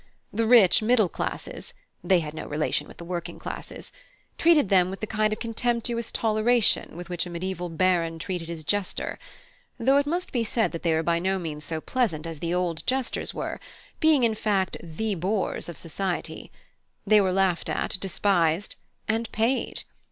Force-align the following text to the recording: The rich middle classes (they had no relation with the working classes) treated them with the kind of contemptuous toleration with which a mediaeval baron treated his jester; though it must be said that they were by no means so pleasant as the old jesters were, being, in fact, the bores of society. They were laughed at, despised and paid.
The 0.33 0.47
rich 0.47 0.81
middle 0.81 1.07
classes 1.09 1.75
(they 2.03 2.21
had 2.21 2.33
no 2.33 2.47
relation 2.47 2.87
with 2.87 2.97
the 2.97 3.05
working 3.05 3.37
classes) 3.37 3.91
treated 4.35 4.69
them 4.69 4.89
with 4.89 4.99
the 4.99 5.05
kind 5.05 5.31
of 5.31 5.37
contemptuous 5.37 6.11
toleration 6.11 6.97
with 6.97 7.07
which 7.07 7.27
a 7.27 7.29
mediaeval 7.29 7.69
baron 7.69 8.17
treated 8.17 8.47
his 8.47 8.63
jester; 8.63 9.19
though 9.79 9.97
it 9.97 10.07
must 10.07 10.31
be 10.31 10.43
said 10.43 10.71
that 10.71 10.81
they 10.81 10.95
were 10.95 11.03
by 11.03 11.19
no 11.19 11.37
means 11.37 11.65
so 11.65 11.79
pleasant 11.79 12.25
as 12.25 12.39
the 12.39 12.51
old 12.51 12.83
jesters 12.87 13.31
were, 13.35 13.59
being, 13.99 14.23
in 14.23 14.33
fact, 14.33 14.75
the 14.81 15.13
bores 15.13 15.69
of 15.69 15.77
society. 15.77 16.51
They 17.05 17.21
were 17.21 17.31
laughed 17.31 17.69
at, 17.69 17.99
despised 17.99 18.77
and 19.07 19.31
paid. 19.31 19.83